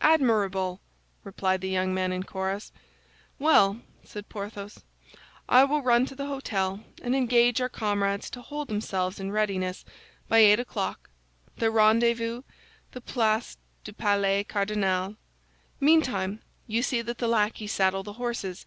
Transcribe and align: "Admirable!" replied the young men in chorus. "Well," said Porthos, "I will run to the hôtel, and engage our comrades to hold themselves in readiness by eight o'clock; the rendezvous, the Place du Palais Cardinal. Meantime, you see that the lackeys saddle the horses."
"Admirable!" 0.00 0.80
replied 1.22 1.60
the 1.60 1.68
young 1.68 1.94
men 1.94 2.10
in 2.12 2.24
chorus. 2.24 2.72
"Well," 3.38 3.80
said 4.02 4.28
Porthos, 4.28 4.82
"I 5.48 5.62
will 5.62 5.82
run 5.84 6.04
to 6.06 6.16
the 6.16 6.24
hôtel, 6.24 6.82
and 7.00 7.14
engage 7.14 7.60
our 7.60 7.68
comrades 7.68 8.28
to 8.30 8.42
hold 8.42 8.66
themselves 8.66 9.20
in 9.20 9.30
readiness 9.30 9.84
by 10.26 10.38
eight 10.38 10.58
o'clock; 10.58 11.08
the 11.58 11.70
rendezvous, 11.70 12.42
the 12.90 13.00
Place 13.00 13.56
du 13.84 13.92
Palais 13.92 14.42
Cardinal. 14.42 15.14
Meantime, 15.78 16.42
you 16.66 16.82
see 16.82 17.00
that 17.00 17.18
the 17.18 17.28
lackeys 17.28 17.70
saddle 17.70 18.02
the 18.02 18.14
horses." 18.14 18.66